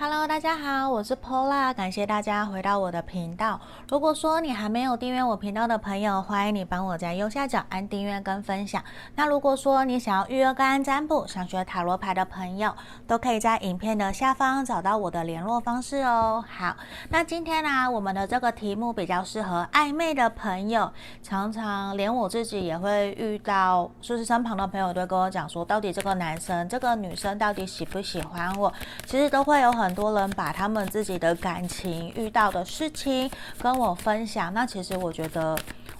[0.00, 3.60] Hello，大家好，我是 Pola，感谢大家回到我的频道。
[3.88, 8.80] 如果说你还没有订阅我频道的朋友，欢迎你帮我在右下角按订阅跟分享。
[9.16, 12.72] 那如果说你想要预约个案占卜、想学塔罗牌的朋友，
[13.08, 16.44] 都可以在影片的下方找到我的联络方式哦。
[16.48, 16.76] 好，
[17.08, 20.92] 那今天呢、我们的这个题目比较适合暧昧的朋友，
[21.24, 28.72] 常常连我自己也会遇到，就是身旁的朋友都会跟我讲说，到底这个男生、这个女生到底喜不喜欢我？
[29.04, 29.87] 其实都会有很。
[29.88, 35.58] 很多人把他们自己的感情遇到的事情跟我分享，那其实我觉得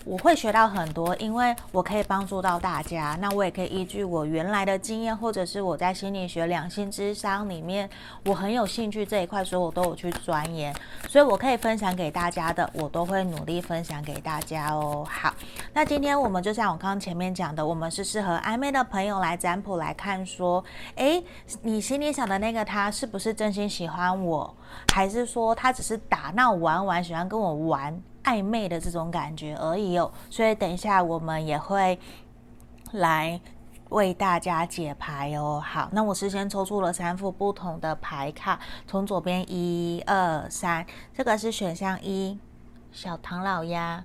[0.08, 3.14] 我会学到很多，因为我可以帮助到大家。
[3.20, 7.86] 那我也可以依据我原来的经验，或者是我在心理学、两性咨商里面，
[8.24, 10.74] 我很有兴趣这一块，所以我都有去钻研。
[11.06, 15.06] 所以我可以分享给大家的，我都会努力分享给大家哦。
[15.06, 15.30] 好，
[15.74, 21.22] 那今天我们就像我刚刚前面讲的，我们是适合暧昧的朋友来占卜来看，说，诶，
[21.60, 24.56] 你心里想的那个他是不是真心喜欢我，
[24.90, 30.12] 还是说他只是打闹玩玩，喜欢跟我玩暧昧的这种感觉而已哦。
[30.28, 31.98] 所以等一下我们也会
[32.92, 33.40] 来
[33.88, 35.62] 为大家解牌哦。
[35.64, 40.84] 好，那我事先抽出了三副不同的牌卡，从左边一二三，
[41.14, 42.38] 这个是选项一，
[42.92, 44.04] 小唐老鸭。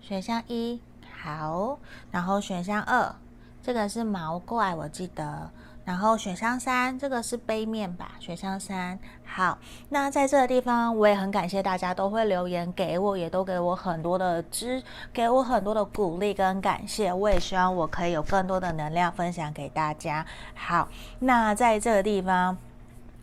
[0.00, 0.80] 选项一，
[1.20, 1.78] 好，
[2.12, 3.14] 然后选项二，
[3.60, 5.50] 这个是毛怪，我记得。
[5.88, 8.10] 然后选项三，这个是杯面吧？
[8.20, 9.56] 选项三，好。
[9.88, 14.82] 那在这个地方，我也很感谢大家都会留言给我，也都给我很多的支，
[15.14, 17.10] 给我很多的鼓励跟感谢。
[17.10, 20.26] 我也希望我可以有更多的能量分享给大家。
[20.54, 20.86] 好，
[21.20, 22.58] 那在这个地方，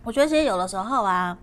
[0.03, 1.37] 我觉得其实有的时候啊，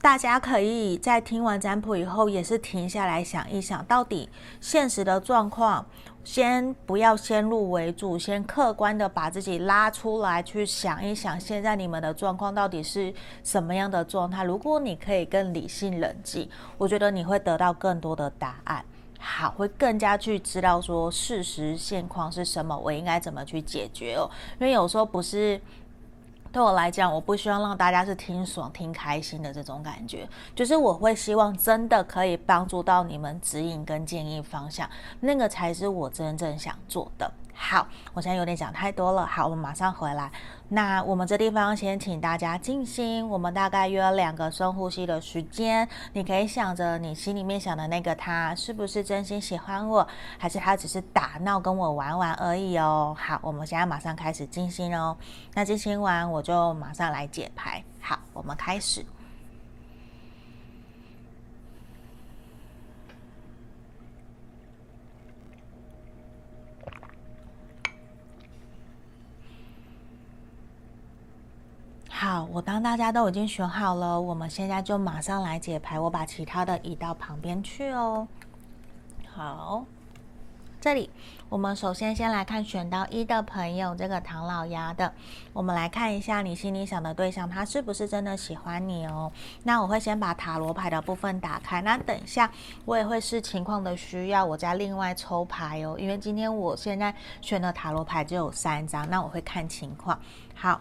[0.00, 5.84] 大家可以在听完占卜以后，也是停下来想一想，到底现实的状况。
[6.28, 13.10] 先不要先入为主，先客观的把自己拉出来，去想一想，现在你们的状况到底是
[13.42, 14.44] 什么样的状态？
[14.44, 18.84] 如果你可以更理性冷静，我觉得你会得到更多的答案。
[19.18, 24.28] 好，会更加去知道说事实现况是什么，我应该怎么去解决哦。
[24.60, 25.58] 因为有时候不是。
[26.50, 34.88] 对我来讲，我不希望让大家是听爽、听开心的这种感觉，就是我会希望真的可以帮助到你们指引跟建议方向，
[35.20, 37.30] 那个才是我真正想做的。
[37.60, 39.26] 好，我现在有点讲太多了。
[39.26, 40.30] 好，我们马上回来。
[40.68, 45.86] 那我们这地方先请大家静心，我们大概约两个深呼吸的时间。
[46.12, 50.06] 你可以想着你心里面想的那个他，是不是真心喜欢我，
[50.38, 53.14] 还是他只是打闹跟我玩玩而已哦？
[53.18, 55.16] 好，我们现在马上开始静心哦。
[55.52, 57.82] 那静心完，我就马上来解牌。
[58.00, 59.04] 好，我们开始。
[72.28, 75.98] 好，我当大家都已经选好了，我们现在就马上来解牌。
[75.98, 78.28] 我把其他的移到旁边去哦。
[79.34, 79.82] 好，
[80.78, 81.08] 这里
[81.48, 85.10] 我们首先先来看选到一的朋友，这个唐老鸭的，
[85.54, 89.32] 我们来看一下你心里想的对象，他是不是真的喜欢你哦？
[89.62, 92.50] 那我会先把塔罗牌的部分打开，那等一下
[92.84, 95.96] 我也会视情况的需要，我再另外抽牌哦。
[95.98, 100.20] 因为今天我现在选的塔罗牌就有三张，那我会看情况。
[100.54, 100.78] 好。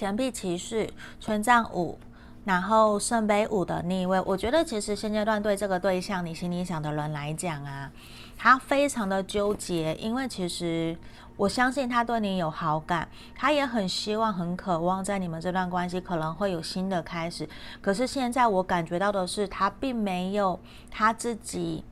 [0.00, 0.88] 钱币骑士、
[1.20, 1.98] 权杖五，
[2.46, 4.18] 然后圣杯五的逆位。
[4.24, 7.92] 我觉得其实现阶段对这个对象，你心里想的人来讲啊，
[8.38, 10.96] 他非常的纠结，因为其实
[11.36, 17.46] 我相信他对你有好感，他也很希望、很渴望在你们这段关系可能会有新的开始。
[17.82, 20.58] 可是现在我感觉到的是，他并没有
[20.90, 21.84] 他自己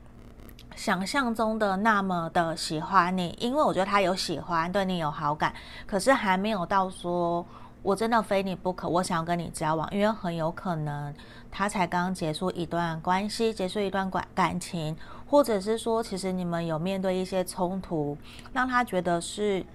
[0.75, 5.53] 想象中的那么的喜欢你，因为我觉得他有喜欢，对你有好感，
[5.85, 7.45] 可是还没有到说。
[7.81, 11.13] 我真的非你不可，我想要跟你交往，因为很有可能
[11.49, 14.95] 他才刚结束一段关系，结束一段感感情，
[15.25, 18.17] 或者是说，其实你们有面对一些冲突，
[18.53, 19.65] 让他觉得是。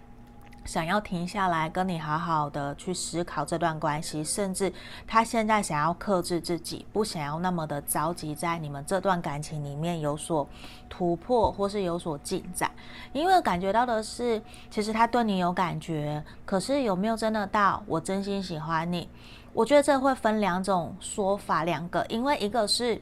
[0.65, 4.73] 想要停下来跟你好好的去思考这段关系，甚至
[5.07, 10.49] 他现在想要克制自己，不想要那么的着急在你们这段感情里面有所
[10.89, 12.71] 突破或是有所进展，
[13.13, 14.41] 因为感觉到的是，
[14.71, 19.09] 其实他对你有感觉，可是有没有真的到我真心喜欢你？
[19.53, 23.01] 我觉得这会分两种说法，两个，因为一个是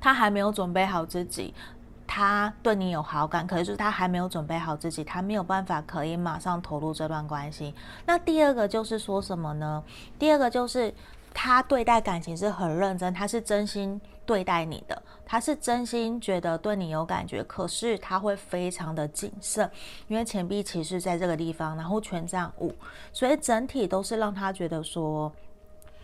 [0.00, 1.54] 他还没有准备好自己。
[2.12, 7.72] 他对你有好感，可是他还没有准备好自己，他没有办法可以马上投入这段关系。
[8.04, 9.80] 那第二个就是说什么呢？
[10.18, 10.92] 第二个就是
[11.32, 19.70] 他对待感情是很认真，他是真心对待你的，他是真心觉得对你有感觉，可是他会非常的谨慎，
[20.08, 22.74] 因为钱币骑士在这个地方，然后权杖五，
[23.12, 25.32] 所以整体都是让他觉得说。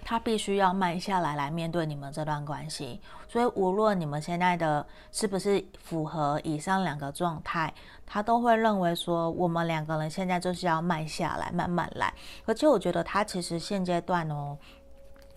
[0.08, 7.74] 他必须要慢下来来面对你们这段关系，所以无论你们现在的是不是符合以上两个状态，
[8.06, 12.14] 他都会认为说我们两个人现在就是要慢下来，慢慢来。
[12.44, 14.56] 而且我觉得他其实现阶段哦，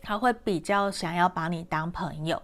[0.04, 2.40] 他会比较想要把你当朋友。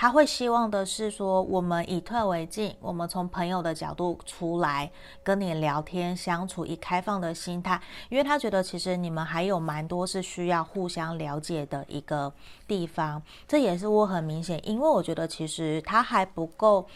[0.00, 4.90] 他会希望的是说，我们以退为进，我们从朋友的角度出来
[5.22, 12.32] 跟你聊天相处，以开放的心态，因为他觉得其实你们还有蛮多是需要互相了解的一个
[12.66, 13.22] 地方。
[13.46, 16.88] 这也是我很明显，因为我觉得其实他还不够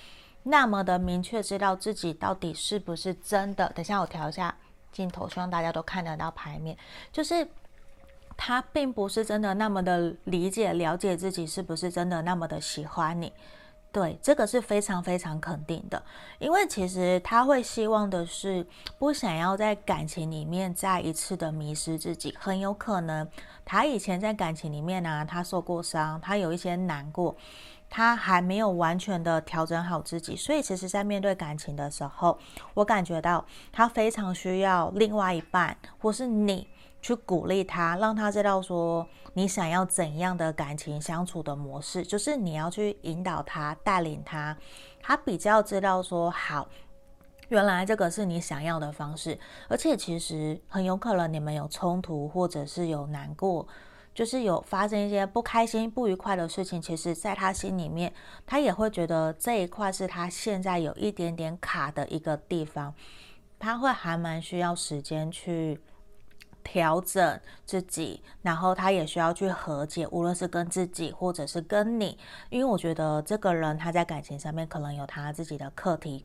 [0.45, 3.71] 那么的明确知道自己到底是不是真的。
[3.75, 4.56] 等一下我调一下
[4.91, 6.75] 镜头，希望大家都看得到牌面，
[7.12, 7.47] 就是。
[8.36, 13.32] 他并不是真的那么的理解、了解自己是不是真的那么的喜欢你，
[13.92, 16.02] 对，这个是非常非常肯定的。
[16.40, 18.66] 因为其实他会希望的是
[18.98, 22.34] 不想要在感情里面再一次的迷失自己。
[22.38, 23.26] 很有可能
[23.64, 27.36] 他以前在感情里面呢、他受过伤，他有一些难过，
[27.88, 32.36] 他还没有完全的调整好自己，所以其实在面对感情的时候，
[32.75, 36.66] 我感觉到他非常需要另外一半，或是你。
[37.05, 44.56] 去鼓励他，让他知道说你想要怎样的感情相处的模式，就是你要去引导他、带领他，
[45.03, 46.67] 他比较知道说好，
[47.51, 53.69] 原来这个是你想要的方式，而且其实很有可能你们有冲突，或者是有难过，
[54.15, 58.11] 就是有发生一些不开心、不愉快的事情，其实在他心里面，
[58.47, 62.95] 他也会觉得这一块是他现在有一点点卡的一个地方，
[63.59, 65.79] 他会还蛮需要时间去。
[66.64, 72.19] 调整自己，然后他也需要去和解，无论是跟自己或者是跟你，
[72.50, 76.25] 因为我觉得这个人他在感情上面可能有他自己的课题。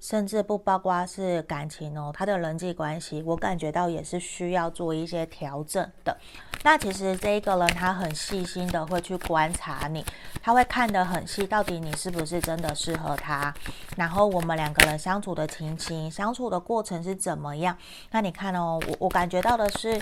[0.00, 6.16] 甚至不包括是感情哦，他的人际关系，我感觉到也是需要做一些调整的。
[6.64, 10.04] 那其实这一个人他很细心的会去观察你，
[10.42, 13.54] 他会看得很细，到底你是不是真的适合他，
[13.96, 17.76] 然后我们两个人相处的情形、相处的过程是怎么样？
[18.10, 20.00] 那你看哦，我我感觉到的是。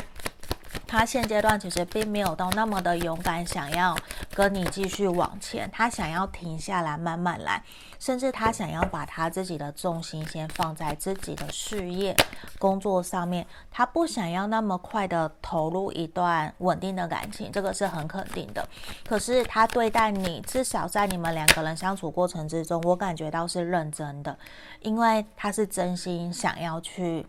[0.87, 3.97] 他现阶段其实并没有到那么的勇敢，想要
[4.37, 5.71] 跟你继续往前。
[5.71, 7.63] 他想要停下来，慢慢来，
[7.99, 12.15] 甚至他想要把他自己的重心先放在自己的事业、
[12.59, 13.47] 工作上面。
[13.71, 18.69] 他不想要那么快的投入一段稳定的感情，这个是很肯定的。
[19.09, 24.39] 可是他对待你，至少在你们两个人相处过程之中，我感觉到是认真的，
[24.81, 27.27] 因为他是真心想要去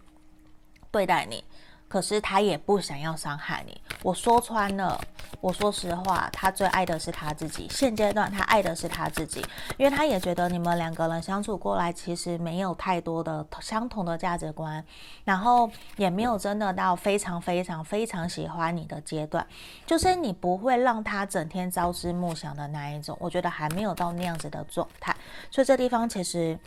[0.92, 1.42] 对待你。
[1.88, 3.80] 可是他也不想要伤害你。
[4.04, 5.00] 我说穿了，
[5.42, 7.68] 我说实话，他最爱的是他自己。
[7.70, 9.44] 现阶段他爱的是他自己，
[9.78, 14.84] 因为他也觉得你们两个人相处过来，其实没有太多的相同的价值观，
[15.24, 19.46] 然后也没有真的到非常非常非常喜欢你的阶段，
[19.86, 23.18] 就是你不会让他整天朝思暮想的那一种。
[23.20, 25.16] 我觉得还没有到那样子的状态，
[25.50, 26.58] 所以这地方其实。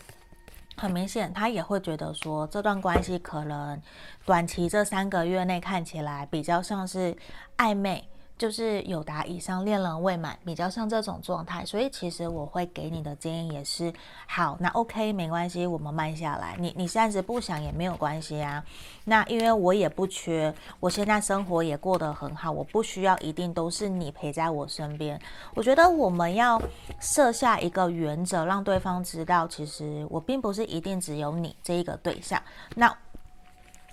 [0.81, 3.79] 很明显，他也会觉得说，这段关系可能
[4.25, 7.15] 短期这三个月内看起来比较像是
[7.59, 8.09] 暧昧。
[8.40, 13.92] 就是友达以上恋人未满，比较像这种状态，所以其实我会给你的建议也是
[14.26, 16.56] 好，那 OK 没关系，我们慢下来。
[16.58, 18.64] 你你暂时不想也没有关系啊。
[19.04, 25.20] 那因为我也不缺，我现在生活也过得很好，我不需要一定都是你陪在我身边。
[25.54, 26.58] 我觉得我们要
[26.98, 32.43] 设下一个原则，让对方知道，其实我并不是一定只有你这一个对象。
[32.74, 32.91] 那。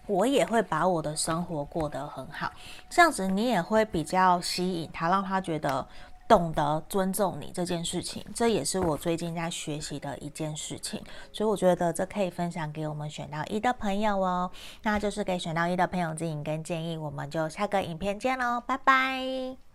[0.07, 2.51] 我也会把我的生活过得很好，
[2.89, 5.85] 这样子你也会比较吸引他，让他觉得
[6.27, 14.49] 懂得尊重你这件事情，这也是我最近在学习的一件事情，所以我觉得这可以分享给我们选到一的朋友哦，
[14.83, 19.66] 那就是给选到一的朋友指引跟建议，我们就下个影片见喽，拜拜。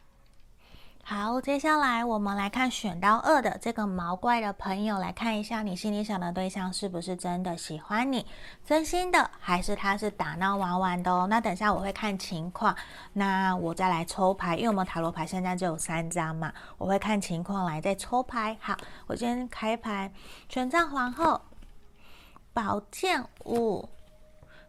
[1.04, 8.25] 好，接下来我们来看选到二的这个毛怪的朋友，来看一下你心里想的对象是不是真的喜欢你，
[8.64, 11.26] 真心的，还是他是打闹玩玩的哦？
[11.28, 12.75] 那等下我会看情况，
[13.14, 18.56] 那我再来抽牌，因为我们塔罗牌现在就有三张嘛，我会看情况来再抽牌。
[18.61, 18.76] 好，
[19.09, 20.12] 我先开牌，
[20.49, 21.40] 权杖皇后，
[22.54, 23.88] 宝剑五。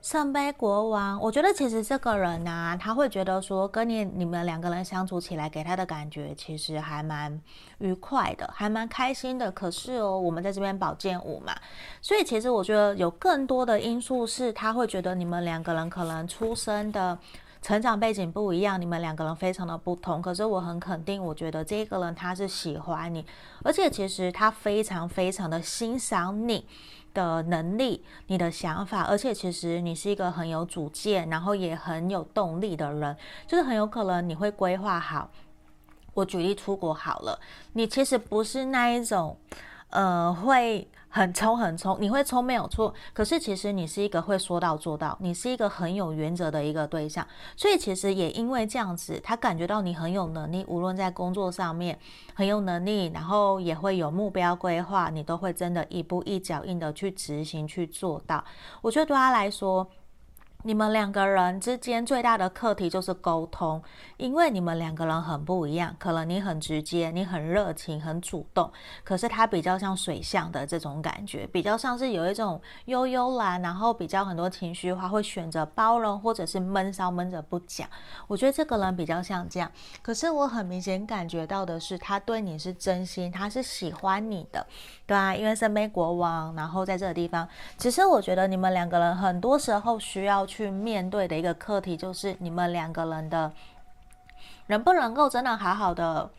[0.03, 7.41] 圣杯国王，我觉得其实这个人呢、他会觉得说跟你你们两个人相处起来，给他的感觉其实还蛮
[7.77, 9.49] 愉快的，还蛮开心的。
[9.49, 11.55] 可是哦，我们在这边宝剑五嘛，
[12.01, 17.17] 所以其实我觉得有更多的因素是，他会觉得你们两个人可能出生的
[17.61, 20.21] 成长背景不一样，你们两个人非常的不同。
[20.21, 23.25] 可是我很肯定，我觉得这个人他是喜欢你，
[23.63, 26.67] 而且其实他非常非常的欣赏你。
[27.13, 33.15] 的能力，你的想法，而且其实你是一个很有主见，然后也很有动力的人，
[33.47, 35.29] 就是很有可能你会规划好
[36.15, 37.39] 我举例出国好了，
[37.73, 39.35] 你其实不是那一种，
[39.93, 40.87] 呃，会。
[41.15, 47.23] 很冲很冲，你会冲没有错，可是其实你是一个会说到做到，你是一个很有原则的一个对象，
[47.55, 51.99] 所以其实也因为这样子，他感觉到你很有能力，无论在工作上面
[52.33, 58.43] 很有能力，然后也会有目标规划，你都会真的一步一脚印的去执行去做到。
[58.81, 59.87] 我觉得对他来说。
[60.65, 63.83] 你们两个人之间最大的课题就是沟通，
[64.15, 65.93] 因为你们两个人很不一样。
[65.99, 68.71] 可能你很直接，你很热情，很主动，
[69.03, 77.85] 可是他比较像水象的这种感觉，比较像是有一种悠悠然，然后比较很多情绪化，会选择包容或者是闷骚闷着不讲。
[78.27, 79.69] 我觉得这个人比较像这样，
[80.01, 84.65] 可是我很明显感觉到的是，他对你是真心，他是喜欢你的，
[85.05, 87.45] 对啊，因为圣杯国王，然后在这个地方，
[87.77, 90.47] 其实我觉得你们两个人很多时候需要。
[90.53, 93.51] 去面对的一个课题，就是你们两个人的，
[94.67, 96.29] 能不能够真的好好的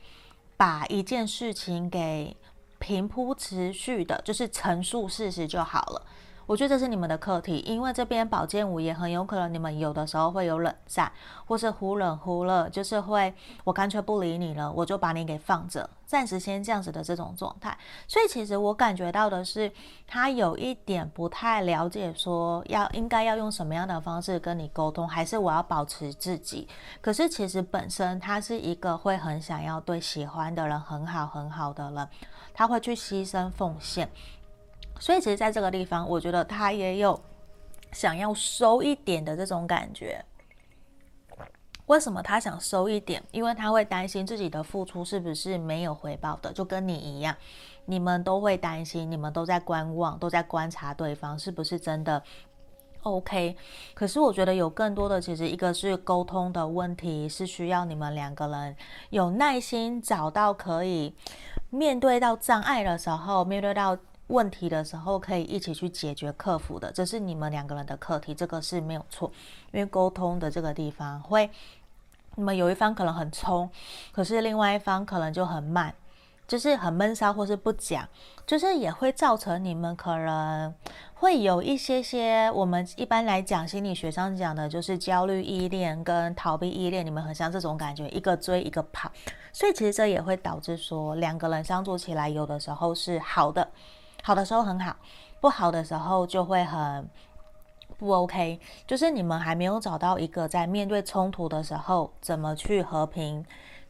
[0.57, 2.37] 把一件事情给
[2.79, 6.07] 平铺持续的，就是陈述事实就好了。
[6.47, 11.11] 我觉得这是你们的课题，因为这边宝剑五也很有可能你们有的时候会有冷战，
[11.47, 13.33] 或是忽冷忽热，就是会
[13.65, 17.77] 我干脆不理你了，我就把你给放着，暂时先这样子的这种状态。
[18.07, 19.73] 所以其实我感觉到的是，
[20.07, 26.69] 他有一点不太了解，说要应该要用什么样的方式跟你沟通，还是我要保持自己。
[27.01, 32.09] 可是其实本身他是一个会很想要对喜欢的人很好很好的人，
[32.53, 34.11] 他会去牺牲奉献。
[35.01, 37.21] 所以其实，在这个地方，我觉得他也有
[37.93, 40.25] 想要收一点的这种感觉。
[41.87, 43.23] 为什么他想收一点？
[43.31, 47.37] 因为他会担心自己的付出是不是没有回报的，就跟你一样，
[47.85, 52.23] 你们都会担心，你们都在观望，都在观察对方是不是真的
[53.03, 53.55] OK。
[53.93, 58.75] 可是我觉得有更多的，其实一个是沟通的问题，是需要你们两个人
[59.11, 61.15] 有耐心，找到可以
[61.69, 63.99] 面对到障碍的时候，面对到。
[64.29, 69.31] 问题的时候可以一起去解决克服的，这是你们两个人的课题，这个是没有错。
[69.73, 71.51] 因为沟通的这个地方会，
[72.37, 73.69] 你们有一方可能很冲，
[74.13, 75.95] 可是另外一方可能就很慢，
[76.49, 78.09] 就是很闷骚或是不讲，
[78.47, 80.75] 就是也会造成你们可能
[81.13, 89.13] 会有一些些我们一般来讲心理学上讲的就是焦虑依恋跟逃避依恋，你们很像这种感觉，一个追一个跑，
[89.53, 93.69] 所以其实这也会导致说两个人相处起来有的时候是好的。
[94.27, 94.97] 好的时候很好，
[95.39, 97.07] 不好的时候就会很
[97.99, 98.59] 不 OK。
[98.87, 103.45] 就是你们还没有找到一个在面对冲突的时候，怎么去和平，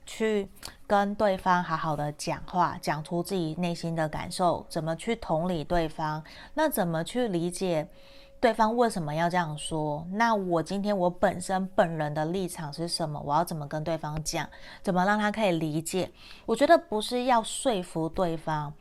[0.04, 0.50] 去
[0.88, 6.24] 跟对方好好的讲话，讲出自己内心的感受，怎么去同理对方，
[6.54, 7.88] 那怎么去理解
[8.40, 10.04] 对方为什么要这样说？
[10.10, 13.22] 那我今天我本身本人的立场是什么？
[13.24, 14.48] 我要怎么跟对方讲？
[14.82, 16.10] 怎么让他可以理解？
[16.44, 18.74] 我觉得不是要说服对方。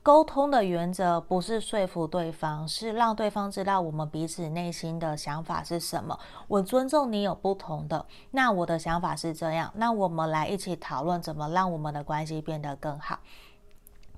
[0.00, 6.18] 沟通的原则不是说服对方，是让对方知道我们彼此内心的想法是什么。
[6.46, 13.18] 我尊重你有不同的，那我的想法是这样，那我们来一起讨论怎么让我们的关系变得更好。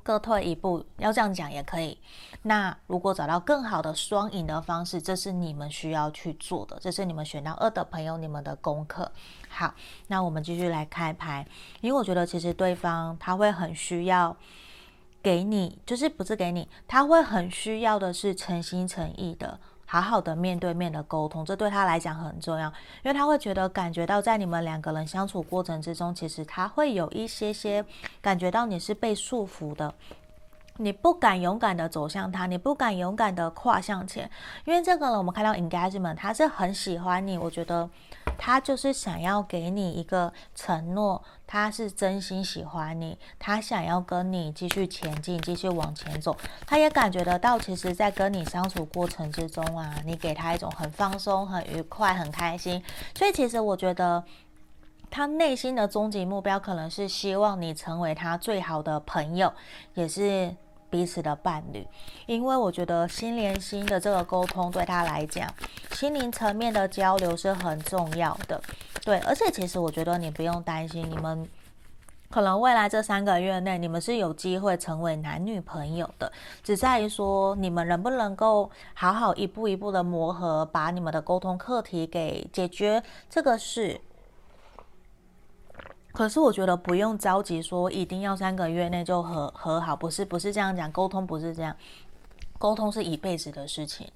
[0.02, 1.98] 各退一步，要这样讲也可以。
[2.42, 9.10] 那如果找到更好的双赢的方式，这是你们需要去做的，这是你们选到二的朋友你们的功课。
[9.48, 9.74] 好，
[10.06, 11.44] 那我们继续来开牌，
[11.80, 14.36] 因为我觉得其实对方他会很需要。
[15.22, 22.68] 给你就是不是给你，他会很需要的是诚心诚意的，好好的面对面的沟通，这对他来讲很重要，
[23.02, 27.84] 因为他会觉得感觉到在你们两个人相处过程之中，其实他会有一些些
[28.20, 29.92] 感觉到你是被束缚的。
[30.80, 34.28] 你不敢勇敢的走向他，你不敢勇敢的跨向前，
[34.64, 37.88] 因为这个人我们看到 engagement，他是很喜欢你，我觉得
[38.38, 46.34] 他就是想要给你一个承诺，他是真心喜欢你，他想要跟你继续前进，继续往前走，
[46.66, 52.82] 他也感觉得到，其实在跟你相处过程之中啊，你给他一种很放松、很愉快、很开心，
[53.14, 54.24] 所以其实我觉得
[55.10, 59.52] 他内心的终极目标可能是希望你成为他最好的朋友，
[59.92, 60.56] 也是。
[60.90, 61.86] 彼此的伴侣，
[62.26, 65.48] 因为我觉得心连心的这个沟通对他来讲，
[65.92, 68.60] 心灵层面的交流是很重要的。
[69.04, 71.48] 对，而且其实我觉得你不用担心，你们
[72.28, 76.30] 可能未来这三个月内，你们是有机会成为男女朋友的，
[76.62, 84.00] 只在于说你们能不能够好好一步一步的磨合，把你们的沟通课题给解决，这个是。
[86.12, 91.74] 可是我觉得不用着急，说一定要三个月内就和和好，不是不是这样讲，沟通不是这样，
[92.58, 94.06] 沟通是一辈子的事情。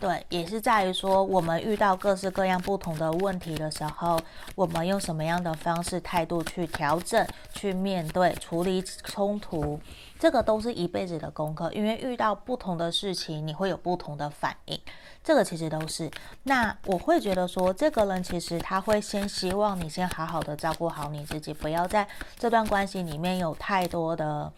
[0.00, 4.18] 对，也是在于说，我们遇到各式各样不同的问题的时候，
[4.54, 9.78] 我们用什么样的方式、态度去调整、去面对、处理冲突，
[10.18, 11.70] 这个都是一辈子的功课。
[11.74, 14.80] 因为遇到不同的事情，你会有不同的反应，
[15.22, 16.10] 这个其实都是。
[16.44, 24.50] 那我会觉得说，这个人其实他会先希望你先好好的照顾好你自己，不要在这段关系里面有太多的。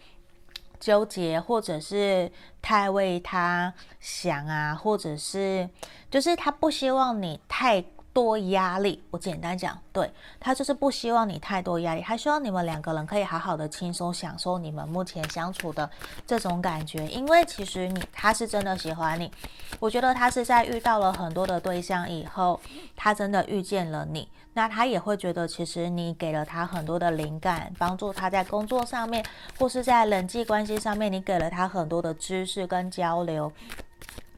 [0.83, 2.29] 纠结，或者是
[2.61, 5.69] 太为他想啊，或者是
[6.11, 7.81] 就是他不希望你太
[8.13, 9.03] 多压力。
[9.09, 15.89] 我简单讲，对，他就是不希望你太多压力，他希望你们两个人可以好好的轻松享受你们目前相处的
[16.25, 17.07] 这种感觉。
[17.07, 19.31] 因为其实你他是真的喜欢你，
[19.79, 22.59] 我觉得他是在遇到了很多的对象以后，
[22.95, 24.29] 他真的遇见了你。
[24.55, 29.25] 那他也会觉得，其实你给了他很多的灵感，帮助他在工作上面，
[29.57, 33.51] 或是在人际关系上面，你给了他很多的知识跟交流。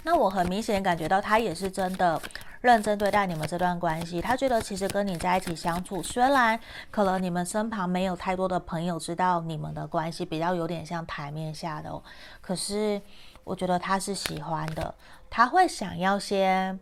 [0.05, 2.21] 那我很明显感觉到，他也是真的
[2.62, 4.21] 认真对待你们这段关系。
[4.21, 6.59] 他觉得，其实跟你在一起相处，虽然
[6.91, 11.91] 可能你们身旁没有太多的朋友知道你们的关系，比较有点像台面下的，
[12.39, 13.01] 可是
[13.43, 14.93] 我觉得他是喜欢的，
[15.29, 16.79] 他会想要先。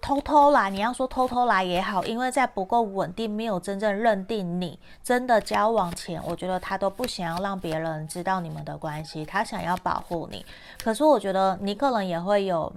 [0.00, 10.44] 偷偷来，你要说偷偷来也好，因为在不够稳定、没有真正认定你真的交往前，我觉得他都不想要让别人知道你们的关系，他想要保护你。
[10.82, 12.72] 可是我觉得你可能也会有，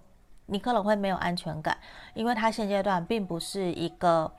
[0.48, 1.78] 你可能会没有安全感，
[2.14, 4.30] 因为他现阶段并不是一个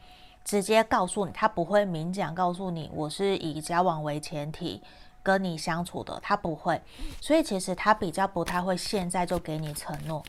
[0.45, 4.83] 直接告诉你，他不会明讲告诉你，我是以交往为前提
[5.23, 6.81] 跟你相处的，他不会。
[7.21, 10.23] 所以其实他比较不太会现在就给你承诺，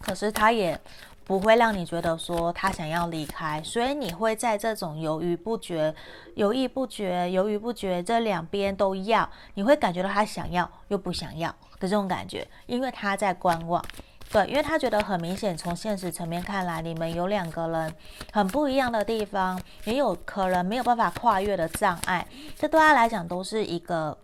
[0.00, 0.78] 可是他也。
[1.26, 5.92] 不会让你觉得说他想要离开，所以你会在这种犹豫不决、
[6.36, 13.84] 犹豫不决、犹豫不决这两边都要，你会感觉到他想要又不想要的这种感觉，因为他在观望，
[14.30, 17.92] 对，因为他觉得很明显，从现实层面看来，你们有两个人
[18.32, 22.24] 很不一样的地方，也有可能没有办法跨越的障碍，
[22.56, 24.16] 这对他来讲都是一个。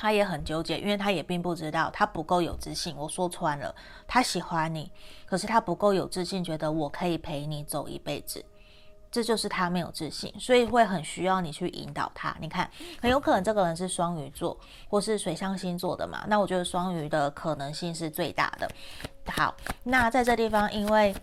[0.00, 2.96] 他也很纠结，因为他也并不知道，他不够有自信。
[2.96, 3.74] 我说穿了，
[4.08, 4.90] 他喜欢你，
[5.26, 8.42] 可是他不够有自信，觉得我可以陪你走一辈子，
[9.10, 12.34] 这就是他没有自信，所以会很需要你去引导他。
[12.40, 12.70] 你看，
[13.02, 14.58] 很有可能这个人是双鱼座
[14.88, 18.66] 或是水象星座的嘛，那我觉得双鱼的可能性是最大的。
[19.26, 21.14] 好，那在这地方，因为。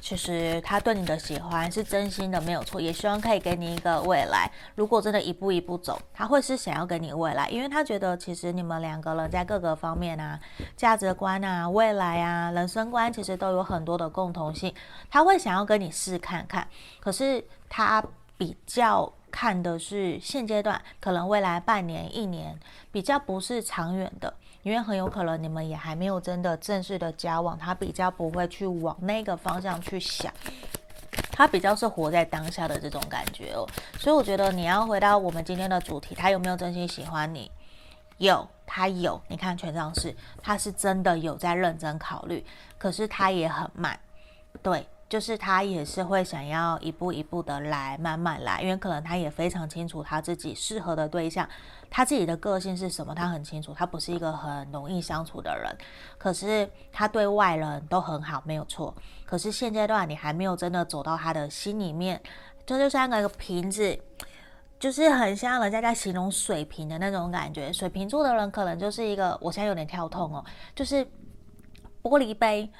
[0.00, 4.50] 其实他对你的喜欢是真心的，没有错，也希望可以给你一个未来。
[4.76, 10.38] 如果真的一步一步走，他会是想要给你未来，因为他觉得其实你们两个人在各个方面啊，
[10.76, 14.72] 价值观啊、未来啊、人生观，其实都有很多的共同性。
[15.10, 16.66] 他会想要跟你试看看，
[17.00, 18.02] 可是他
[18.38, 22.58] 比较看的是现阶段，可能未来半年、一年，
[22.90, 24.32] 比较不是长远的。
[24.62, 30.32] 因为很有可能你们也还没有真的正式的交往，他比较不会去往那个方向去想，
[31.32, 33.66] 他比较是活在当下的这种感觉哦。
[33.98, 37.50] 所以我觉得你要回到我们今天的主题，他有没有真心喜欢你？
[38.18, 39.20] 有，他有。
[39.28, 42.44] 你看权杖四，他是真的有在认真考虑，
[42.76, 43.98] 可是他也很慢，
[44.62, 44.86] 对。
[45.10, 51.48] 就是他也是会想要一步一步的来，慢慢来，因为可能他也非常清楚他自己适合的对象，
[51.90, 55.76] 他自己的个性是什么，他很清楚，他不是一个很容易相处的人，
[56.16, 58.94] 可是他对外人都很好，没有错。
[59.24, 62.22] 可是现阶段你还没有真的走到他的心里面，
[62.64, 63.98] 这就像一个瓶子，
[64.78, 67.72] 就是很像人家在形容水瓶的那种感觉。
[67.72, 71.04] 水瓶座的人可能就是一个，我现在有点跳痛哦，就是
[72.00, 72.70] 玻璃杯。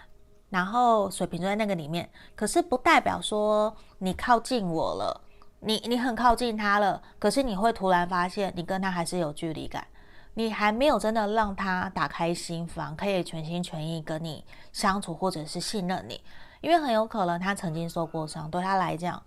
[0.51, 5.21] 然后水瓶座在那个里面，可是不代表说你靠近我了，
[5.61, 9.87] 你你很靠近他了，可是你会突然发现你跟他还是有距离感，
[10.35, 16.21] 你还没有真的让他打开心房，可以全心全意跟你相处或者是信任你，
[16.61, 19.23] 因为很有可能他曾经受过伤，对他来讲。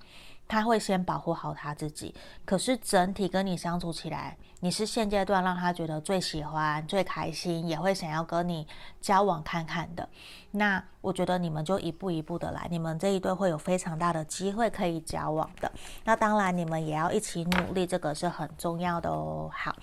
[0.48, 2.14] 他会先保护好他自己，
[2.46, 8.68] 可是整体跟你相处起来，你是现阶段让他觉得最喜欢、最开心，也会想要跟你
[9.02, 10.08] 交往看看的。
[10.52, 15.72] 那我觉得你们就一步一步的来，你们这一对会有非常大的机会可以交往的。
[16.04, 19.50] 那当然，你们也要一起努力，这个是很重要的哦。
[19.52, 19.76] 好，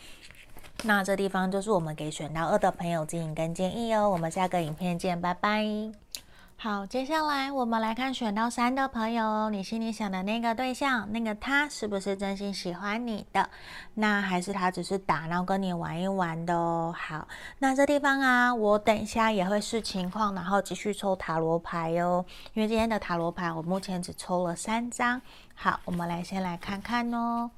[0.85, 4.09] 那这地方就是我们给选到二的朋友建议跟建议哦。
[4.09, 6.10] 我们下个影片见，拜拜。
[6.63, 13.49] 好，接下来我们来看选到三的朋友，你心里想的那个对象，那个他是不是真心喜欢你的？
[13.95, 16.95] 那还是他只是打闹跟你玩一玩的哦？
[16.95, 17.27] 好，
[17.61, 22.23] 那这地方啊，我等一下也会视情况，然后继续抽塔罗牌哦。
[22.53, 25.23] 因为今天的塔罗牌我目前只抽了三张。
[25.55, 27.51] 好，我们来先来看看哦。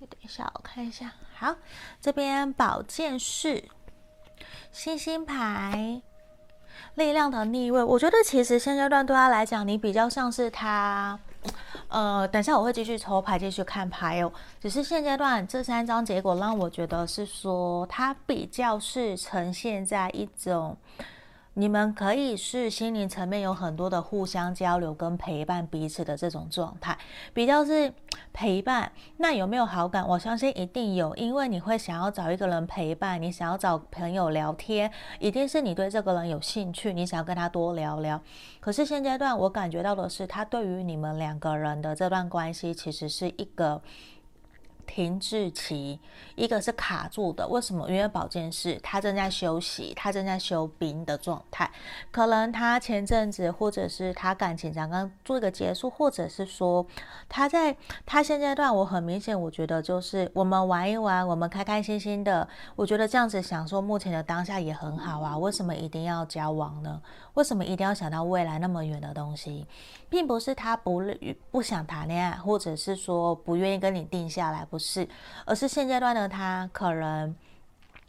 [0.00, 1.12] 等一下，我看一下。
[1.34, 1.54] 好，
[2.00, 3.62] 这边宝剑四，
[4.72, 6.00] 星星牌。
[6.94, 11.18] 力量的逆位，我觉得其实现阶段对他来讲，你比较像是他。
[11.88, 14.32] 呃，等下我会继续抽牌，继续看牌哦。
[14.60, 20.76] 只是现阶段这三张结果让我觉得是说，他比较是呈现在一种。
[21.54, 26.96] 你们可以是心灵层面有很多的互相交流跟陪伴彼此的这种状态，
[27.34, 27.92] 比较是
[28.32, 28.90] 陪伴。
[29.18, 30.06] 那有没有好感？
[30.08, 38.20] 我相信一定有，因为你会想要找一个人陪伴，你想要找朋友聊天，一定是你对这个人有兴趣，你想要跟他多聊聊。
[38.58, 43.82] 可是现阶段我感觉到的是，他对于你们两个人的这段关系，其实是一个。
[44.86, 45.98] 停滞期，
[46.34, 47.88] 一个是卡住的，为什么？
[47.90, 51.70] 因为宝剑侍他正在休息，他正在休兵的状态，
[52.10, 56.86] 可能他前阵子或者是他感情刚刚做一个结束，或者是说
[57.28, 65.36] 他在他现阶段，我很明显，我觉得就是我们玩一玩，我们开开心心的，我觉得这样子享受目前的当下也很好啊。
[65.38, 67.00] 为什么一定要交往呢？
[67.34, 69.66] 为什么一定要想到未来那么远的东西？
[70.08, 71.02] 并不是他不
[71.50, 75.06] 不想谈恋爱，或者是说不愿意跟你定下来，不是，
[75.44, 77.36] 而是现阶段的他可能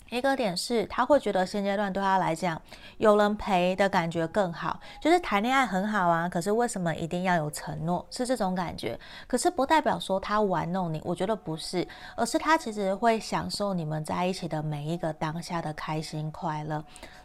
[0.10, 2.62] 一个点是，他会觉得现阶段对他来讲，
[3.00, 8.06] 有人陪的感觉更好，就是谈恋爱很好啊，可是为什么一定要有承诺？
[8.10, 8.98] 是这种感觉，
[9.28, 16.82] 可是不代表说他玩弄你，我觉得不是，而是他其实会享受你们在一起的每一个当下的开心快乐。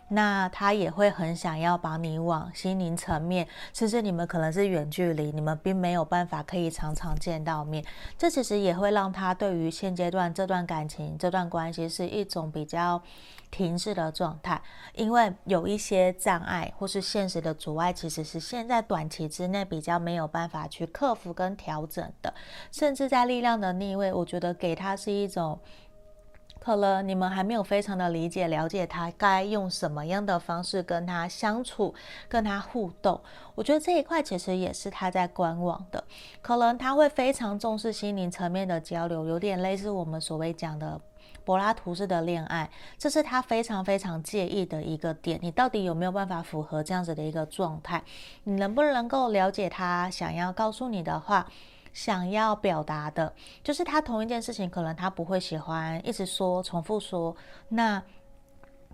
[0.08, 7.84] 那他也会很想要把你往心灵层面，甚至你们可能是远距离，你们并没有办法可以常常见到面。
[8.16, 13.02] 这其实也会让他对于现阶段这段感情、这段关系是一种比较
[13.50, 14.62] 停滞的状态，
[14.94, 22.32] 因为有一些障碍或是现实的阻碍，其实是现在短期之内比较没有办法去克服跟调整的。
[22.72, 25.60] 甚至在力量的逆位，我觉得给他是一种。
[26.68, 31.94] 可能你们还没有非常的理解、了解他该用什么样的方式跟他相处、
[32.28, 33.18] 跟他互动。
[33.54, 36.04] 我觉得这一块其实也是他在观望的。
[36.42, 41.00] 可能他会非常重视心灵层面的交流，有点类似我们所谓讲的
[41.42, 45.38] 柏拉图式的恋爱，这是他非常非常介意的一个点。
[45.40, 48.04] 你到底有没有办法符合这样子的一个状态？
[48.44, 51.46] 你能不能够了解他想要告诉你的话？
[51.92, 57.34] 想要表达的，就是他同一件事情，可能他不会喜欢一直说、重复说。
[57.68, 58.02] 那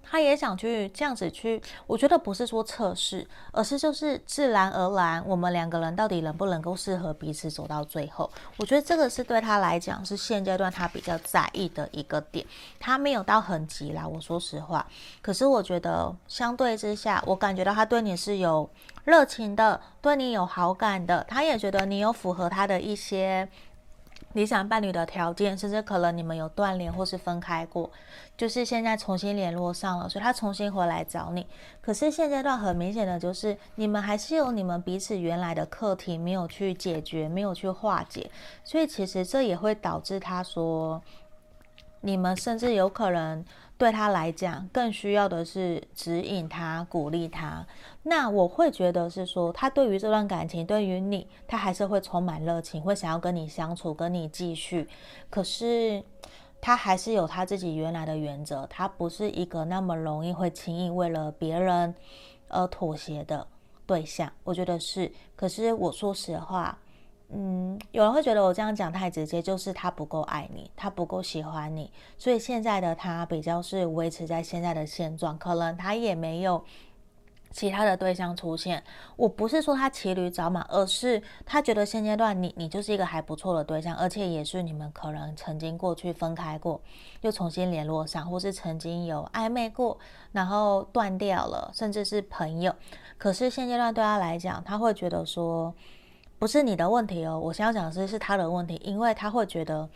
[0.04, 8.30] 他也想去这样子去，我觉得不是说测试，而是就是自然而然，我们两个人到底能不能够适合彼此走到最后？
[8.58, 12.46] 我觉得这个是对他来讲是现阶段他比较在意的一个点。
[12.78, 14.86] 他没有到很急啦，我说实话。
[15.20, 18.68] 可是我觉得相对之下，我感觉到他对你是有。
[19.04, 23.46] 热情的，对你有好感的，他也觉得你有符合他的一些
[24.34, 27.90] 理想伴侣的条件，甚至可能你们有断联或是分开过，
[28.36, 31.46] 就是现在重新联络上了，所以他重新回来找你。
[31.80, 38.30] 可是现阶段很明显的就是，你们还是有你们彼此原来的课题没有去解决，没有去化解，
[38.62, 41.00] 所以其实这也会导致他说，
[42.04, 43.44] 你们甚至有可能。
[43.76, 47.66] 对他来讲，更需要的是指引他、鼓励他。
[48.04, 54.88] 那我会觉得是说，他对于这段感情，对于你，他还是会充满热情，会想要跟你相处，跟你继续。
[55.28, 56.00] 可是
[56.60, 61.92] 他还是有他自己原来的原则，他不是一个那么容易会轻易为了别人
[62.46, 63.44] 而妥协的
[63.84, 64.32] 对象。
[64.44, 65.10] 我觉得是。
[65.34, 66.78] 可是我说实话。
[67.30, 76.64] 嗯，有人会觉得我这样讲太直接，就是他不够爱你，他不够喜欢你，所以现在的他比较是维持在现在的现状，可能他也没有
[77.50, 78.84] 其他的对象出现。
[79.16, 86.80] 我不是说他骑驴找马，而是他觉得现阶段你你就是一个还不错的对象，而且也是你们可能曾经过去分开过，
[87.22, 89.98] 又重新联络上，或是曾经有暧昧过，
[90.30, 92.72] 然后断掉了，甚至是朋友。
[93.18, 95.74] 可是现阶段对他来讲，他会觉得说。
[96.44, 99.88] 不是你的问题哦，我想要讲的是是他的问题，因为他会觉得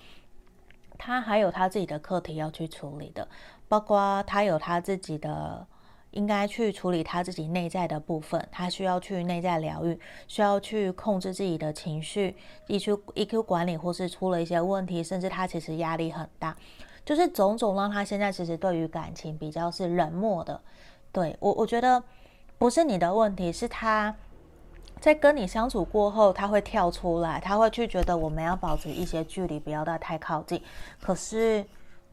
[0.97, 3.29] 他还有他自己的课题要去处理的，
[3.69, 5.67] 包括他有他自己的
[6.13, 12.35] 应该去处理他自己内在的部分，他需要去内在疗愈，需要去控制自己的情绪
[12.69, 16.57] ，EQ EQ 管理，或是出了一些问题，甚至他其实压力很大，
[17.05, 20.59] 就是种种让他现在其实对于感情比较是冷漠的。
[21.13, 22.03] 对，我我觉得
[22.57, 24.17] 不是你的问题，是他。
[25.01, 30.63] 在跟你相处过后，他会跳出来，他会去觉得我们要保持一些距离，不要到太靠近。
[31.01, 31.65] 可是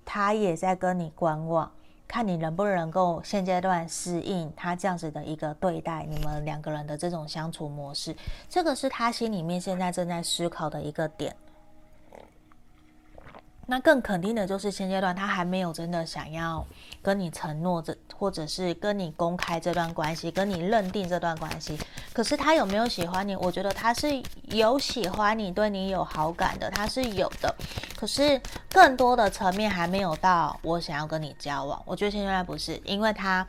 [0.04, 1.72] 他也在跟你观望，
[2.08, 8.16] 看你能不能够现阶段适应他这样子的一个对待，你们两个人的这种相处模式，
[8.48, 11.36] 这个是他心里面现在正在思考的一个点。
[13.68, 16.66] 那更肯定的就是现阶段他还没有真的想要
[17.02, 21.78] 跟你承诺这，或者是跟你公开这段关系，跟你认定这段关系。
[22.14, 23.36] 可是他有没有喜欢你？
[23.36, 27.54] 我觉得他是有喜欢你，对你有好感的，他是有的。
[27.96, 31.82] 可是更多的层面还没有到我想要跟你交往。
[31.86, 33.46] 我觉得现阶段不是，因为他。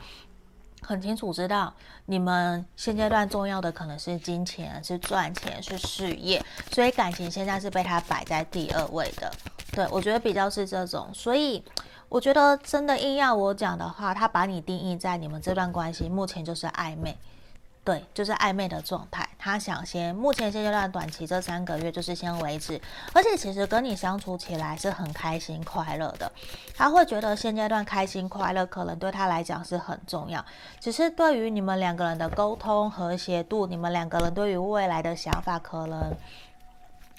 [0.83, 1.73] 很清楚知道
[2.05, 9.33] 你们现阶段重要的可能是金钱，是赚钱，是事业，所以感情现在是被他摆在第二位的。
[9.77, 11.63] 对，我觉得比较是这种，所以
[12.09, 17.15] 我觉得真的硬要我讲的话，他把你定义在你们这段关系目前就是暧昧。
[17.85, 19.29] 对，就是暧昧的状态。
[19.39, 22.81] 他想先，目前现阶段短期这三个月就是先维持，
[23.13, 26.33] 而且其实跟你相处起来是很开心快乐的。
[26.75, 30.43] 他会觉得现阶段开心快乐可能对他来讲是很重要，
[30.81, 36.13] 只是对于你们两个人的沟通和谐度，你们两个人对于未来的想法可能。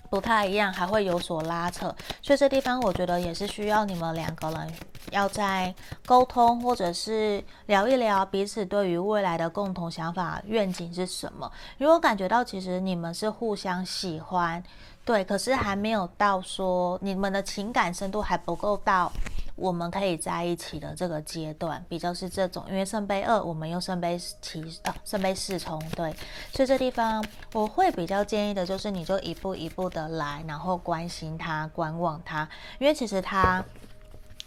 [0.10, 4.74] 不太一样，还会有所拉扯，所以这地方我觉得也是需要你们两个人
[5.12, 5.74] 要在
[6.06, 11.52] 沟通，或者是聊一聊彼此对于未来的共同想法、愿景是什么。
[11.78, 14.64] 因为我感觉到其实你们是互相喜欢，
[15.08, 19.10] 对，可是还没有到说你们的情感深度还不够到。
[19.56, 26.14] 我们可以在一起的这个阶段比较是这种，因为圣杯二，我们用圣杯七啊，圣杯四冲，对，
[26.54, 33.66] 所以这地方我会比较建议的就是，你就一步一步的来，然后关心他，观望他，因为其实他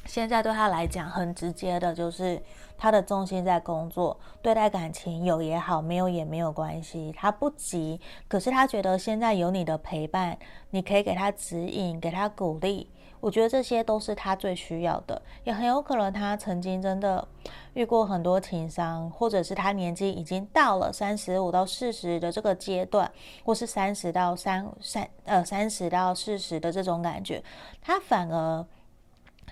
[0.06, 2.40] 现在对他来讲很直接的，就是
[2.80, 10.38] 他的重心在工作，对待感情有也好，没有也没有关系，他不急，可是他觉得现在有你的陪伴，
[10.70, 12.88] 你可以给他指引，给他鼓励。
[13.20, 17.28] 我觉得这些都是他最需要的，也很有可能他曾经真的
[17.74, 23.12] 遇过很多情伤，或者是他年纪已经到了三十五到四十的这个阶段，
[23.44, 27.44] 或是三十到三三呃三十到四十的这种感觉，
[27.82, 28.64] 他反而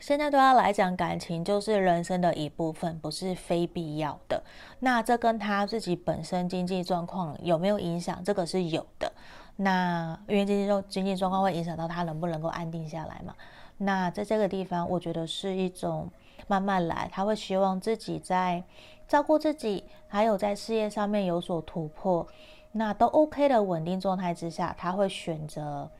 [0.00, 4.42] 现在对他来讲，感情就是人生的一部分，不是非必要的。
[4.80, 8.22] 那这跟他自己本身经济状况有没有影响？
[8.24, 9.12] 这个是有的。
[9.56, 13.34] 那因为经济状经济状况会影响到他能不能够安定下来嘛？
[13.76, 16.08] 那在这个地方，我觉得是一种
[16.46, 18.62] 慢慢来，他会希望自己在
[19.08, 22.26] 照顾自己，还有在事业上面有所突破，
[22.72, 25.90] 那都 OK 的稳定状态之下，他会选择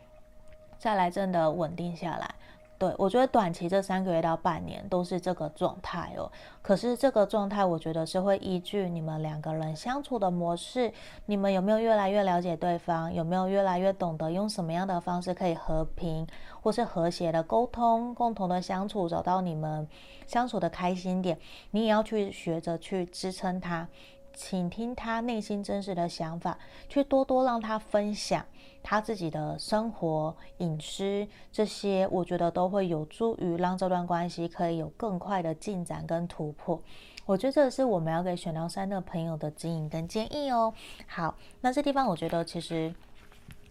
[0.79, 2.35] 再来真的稳定下来。
[2.79, 6.31] 对，我觉得短期这三个月到半年都是这个状态哦。
[6.63, 10.93] 可是这个状态，我觉得是会依据你们两个人相处的模式，
[11.27, 16.25] 你们有没有越来越了解对方，有没有越来越懂得用什么样的方式可以和平
[16.61, 19.89] 或是和谐的沟通，共同的相处，找到你们
[20.29, 21.37] 相处的开心点。
[21.73, 23.89] 你也要去学着去支撑他，
[24.33, 26.57] 倾听他内心真实的想法，
[26.89, 28.47] 去多多让他分享。
[28.91, 36.81] 他自己的生活、饮食这些，我觉得都会有助于让这段关系可以有更快的进展跟突破。
[37.27, 40.73] 我觉得这是我们要给选到三的朋友的指引跟建议哦。
[41.07, 42.95] 好，那这地方我觉得其实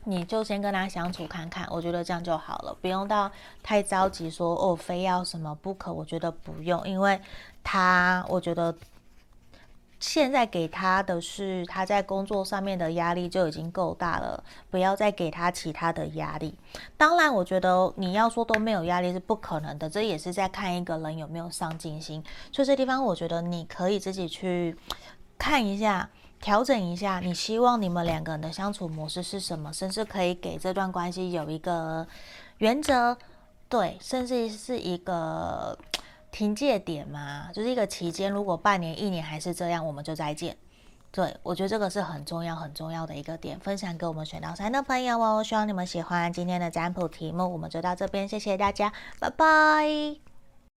[0.03, 3.31] 你就先跟他相处看看，我觉得这样就好了，不用到
[3.63, 5.91] 太着急说哦，非要什么不可。
[5.91, 7.19] 我觉得不用，因为
[7.63, 8.71] 他我觉得。
[9.99, 16.53] 现在给他的是他在工作上面的压力就已经够大了，不要再给他其他的压力。
[16.95, 22.23] 当然，我觉得你要说都没有压力是不可能的，这也是在看一个人有没有上进心。
[22.51, 24.77] 所以这地方，我觉得你可以自己去
[25.37, 26.07] 看一下，
[26.39, 32.05] 调整一下，你希望你们两个人的相处模式是什么，甚至可以给这段关系有一个
[32.59, 33.17] 原则，
[33.67, 35.75] 对，甚至是一个。
[36.37, 38.31] 凭借点嘛，就是一个期间。
[38.31, 40.55] 如果半年、一年还是这样，我们就再见。
[41.09, 45.43] 对，我觉得这个是很重要、很重要的一个点，分享给我们选到三的朋友哦。
[45.43, 50.26] 希望你们喜欢今天的占卜题目，我们就到这边，谢谢大家，拜拜。